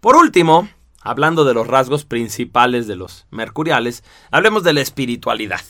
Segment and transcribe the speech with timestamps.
[0.00, 0.66] Por último,
[1.02, 5.60] hablando de los rasgos principales de los mercuriales, hablemos de la espiritualidad.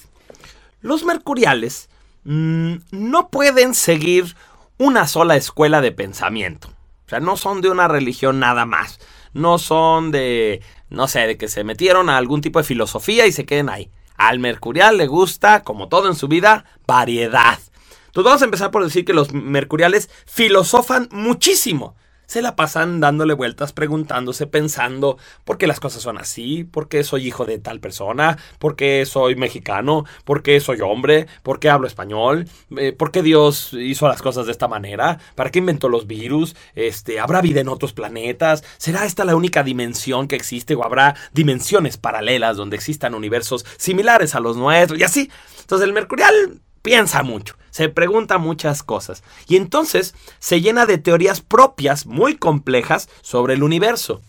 [0.80, 1.90] Los mercuriales
[2.22, 4.36] mm, no pueden seguir
[4.78, 6.68] una sola escuela de pensamiento.
[7.06, 9.00] O sea, no son de una religión nada más.
[9.32, 13.32] No son de, no sé, de que se metieron a algún tipo de filosofía y
[13.32, 13.90] se queden ahí.
[14.16, 17.58] Al mercurial le gusta, como todo en su vida, variedad.
[18.06, 21.96] Entonces vamos a empezar por decir que los mercuriales filosofan muchísimo
[22.30, 27.02] se la pasan dándole vueltas, preguntándose, pensando por qué las cosas son así, por qué
[27.02, 31.70] soy hijo de tal persona, por qué soy mexicano, por qué soy hombre, por qué
[31.70, 35.88] hablo español, eh, por qué Dios hizo las cosas de esta manera, para qué inventó
[35.88, 40.76] los virus, este, habrá vida en otros planetas, será esta la única dimensión que existe
[40.76, 45.30] o habrá dimensiones paralelas donde existan universos similares a los nuestros y así.
[45.62, 51.40] Entonces el mercurial piensa mucho, se pregunta muchas cosas y entonces se llena de teorías
[51.40, 54.20] propias muy complejas sobre el universo.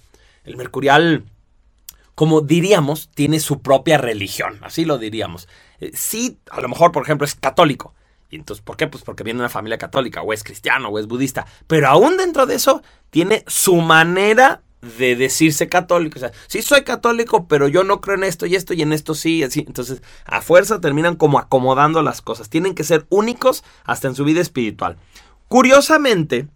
[0.43, 1.25] El mercurial,
[2.15, 5.47] como diríamos, tiene su propia religión, así lo diríamos.
[5.79, 7.93] Eh, sí, a lo mejor, por ejemplo, es católico.
[8.29, 8.87] ¿Y entonces por qué?
[8.87, 11.45] Pues porque viene de una familia católica, o es cristiano, o es budista.
[11.67, 16.17] Pero aún dentro de eso, tiene su manera de decirse católico.
[16.17, 18.93] O sea, sí soy católico, pero yo no creo en esto y esto y en
[18.93, 19.43] esto sí.
[19.43, 19.63] Así.
[19.67, 22.49] Entonces, a fuerza terminan como acomodando las cosas.
[22.49, 24.97] Tienen que ser únicos hasta en su vida espiritual.
[25.47, 26.47] Curiosamente,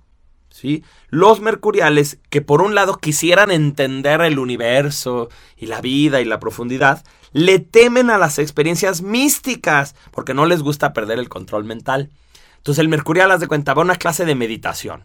[0.50, 0.84] ¿sí?
[1.10, 6.40] los mercuriales, que por un lado quisieran entender el universo y la vida y la
[6.40, 12.10] profundidad, le temen a las experiencias místicas porque no les gusta perder el control mental.
[12.58, 15.04] Entonces el mercurial, haz de cuenta, va a una clase de meditación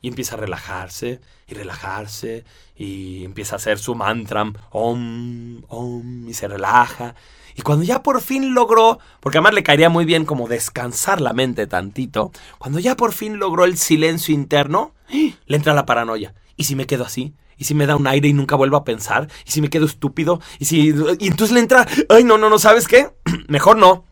[0.00, 2.44] y empieza a relajarse y relajarse
[2.76, 7.14] y empieza a hacer su mantra, om, om, y se relaja.
[7.56, 11.32] Y cuando ya por fin logró, porque además le caería muy bien como descansar la
[11.32, 16.34] mente tantito, cuando ya por fin logró el silencio interno, le entra la paranoia.
[16.56, 17.34] ¿Y si me quedo así?
[17.56, 19.28] ¿Y si me da un aire y nunca vuelvo a pensar?
[19.44, 20.40] ¿Y si me quedo estúpido?
[20.60, 20.94] ¿Y si...
[21.18, 21.88] Y entonces le entra...
[22.08, 23.10] Ay, no, no, no, ¿sabes qué?
[23.48, 24.04] Mejor no.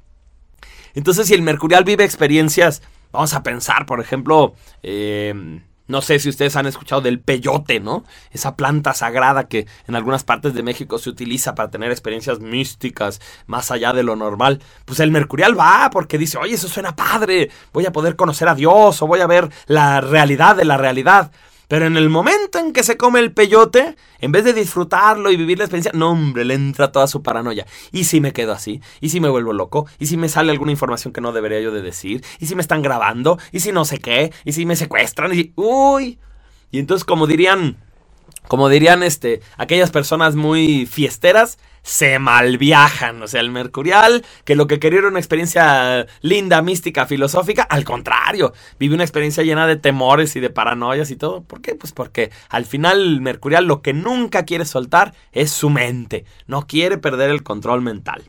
[0.95, 2.83] Entonces si el mercurial vive experiencias,
[3.13, 8.05] vamos a pensar, por ejemplo, eh, no sé si ustedes han escuchado del peyote, ¿no?
[8.31, 13.21] Esa planta sagrada que en algunas partes de México se utiliza para tener experiencias místicas
[13.47, 14.61] más allá de lo normal.
[14.85, 18.55] Pues el mercurial va porque dice, oye, eso suena padre, voy a poder conocer a
[18.55, 21.31] Dios o voy a ver la realidad de la realidad.
[21.69, 25.37] Pero en el momento en que se come el peyote, en vez de disfrutarlo y
[25.37, 27.67] vivir la experiencia, no, hombre, le entra toda su paranoia.
[27.91, 28.81] ¿Y si me quedo así?
[29.01, 29.87] ¿Y si me vuelvo loco?
[29.99, 32.25] ¿Y si me sale alguna información que no debería yo de decir?
[32.39, 33.39] ¿Y si me están grabando?
[33.51, 34.33] ¿Y si no sé qué?
[34.45, 35.35] ¿Y si me secuestran?
[35.35, 36.21] ¿Y uy?
[36.71, 37.77] Y entonces, como dirían,
[38.49, 43.23] como dirían este, aquellas personas muy fiesteras, se malviajan.
[43.23, 47.85] O sea, el Mercurial, que lo que quería era una experiencia linda, mística, filosófica, al
[47.85, 51.43] contrario, vive una experiencia llena de temores y de paranoias y todo.
[51.43, 51.77] ¿Por qué?
[51.77, 56.25] Pues porque al final el Mercurial lo que nunca quiere soltar es su mente.
[56.49, 58.25] No quiere perder el control mental.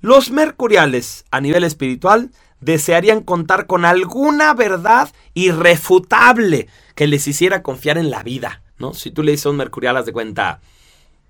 [0.00, 6.66] Los Mercuriales, a nivel espiritual, desearían contar con alguna verdad irrefutable
[6.96, 8.62] que les hiciera confiar en la vida.
[8.78, 8.94] ¿No?
[8.94, 10.60] Si tú le dices a un Mercurial, haz de cuenta,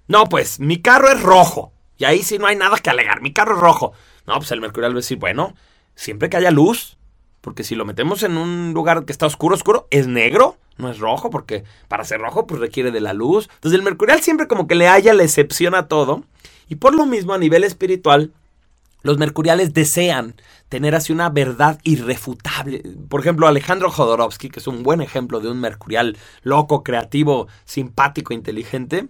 [0.08, 1.72] no, pues mi carro es rojo.
[1.98, 3.22] Y ahí sí no hay nada que alegar.
[3.22, 3.92] Mi carro es rojo.
[4.26, 5.54] No, pues el mercurial va a decir, bueno,
[5.94, 6.96] siempre que haya luz.
[7.40, 10.98] Porque si lo metemos en un lugar que está oscuro, oscuro, es negro, no es
[10.98, 13.48] rojo, porque para ser rojo, pues requiere de la luz.
[13.54, 16.24] Entonces el mercurial siempre como que le haya la excepción a todo.
[16.68, 18.32] Y por lo mismo, a nivel espiritual,
[19.06, 20.34] los mercuriales desean
[20.68, 22.82] tener así una verdad irrefutable.
[23.08, 28.34] Por ejemplo, Alejandro Jodorowsky, que es un buen ejemplo de un mercurial loco, creativo, simpático,
[28.34, 29.06] inteligente,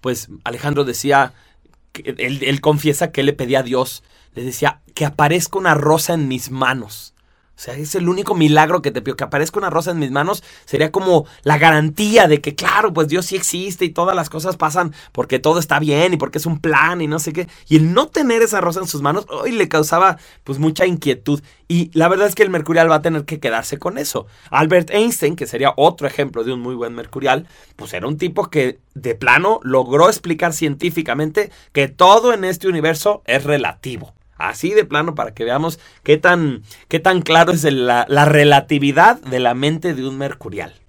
[0.00, 1.34] pues Alejandro decía,
[2.02, 4.02] él, él confiesa que él le pedía a Dios,
[4.34, 7.13] le decía, que aparezca una rosa en mis manos.
[7.56, 9.16] O sea, es el único milagro que te pido.
[9.16, 13.08] Que aparezca una rosa en mis manos sería como la garantía de que, claro, pues
[13.08, 16.46] Dios sí existe y todas las cosas pasan porque todo está bien y porque es
[16.46, 17.48] un plan y no sé qué.
[17.68, 21.42] Y el no tener esa rosa en sus manos, hoy le causaba pues mucha inquietud.
[21.68, 24.26] Y la verdad es que el mercurial va a tener que quedarse con eso.
[24.50, 28.50] Albert Einstein, que sería otro ejemplo de un muy buen mercurial, pues era un tipo
[28.50, 34.14] que de plano logró explicar científicamente que todo en este universo es relativo.
[34.54, 39.20] Así de plano para que veamos qué tan, qué tan claro es la, la relatividad
[39.20, 40.83] de la mente de un mercurial.